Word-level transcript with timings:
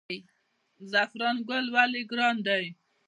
زعفران 0.91 1.37
ګل 1.49 1.65
ولې 1.75 2.01
ګران 2.11 2.35
دی؟ 2.47 2.65